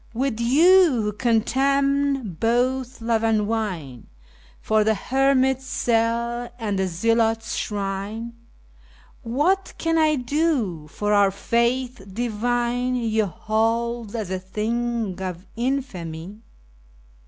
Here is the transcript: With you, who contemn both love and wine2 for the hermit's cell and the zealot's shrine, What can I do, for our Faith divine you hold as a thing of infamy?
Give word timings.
With 0.15 0.39
you, 0.39 1.03
who 1.03 1.13
contemn 1.13 2.33
both 2.39 3.01
love 3.01 3.23
and 3.23 3.41
wine2 3.41 4.05
for 4.59 4.83
the 4.83 4.95
hermit's 4.95 5.67
cell 5.67 6.49
and 6.57 6.79
the 6.79 6.87
zealot's 6.87 7.55
shrine, 7.55 8.33
What 9.21 9.75
can 9.77 9.99
I 9.99 10.15
do, 10.15 10.87
for 10.87 11.13
our 11.13 11.29
Faith 11.29 12.01
divine 12.11 12.95
you 12.95 13.27
hold 13.27 14.15
as 14.15 14.31
a 14.31 14.39
thing 14.39 15.21
of 15.21 15.45
infamy? 15.55 16.41